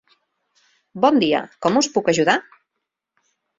Bon 1.03 1.19
dia, 1.25 1.43
com 1.67 1.79
us 1.83 1.91
puc 1.99 2.11
ajudar? 2.17 2.37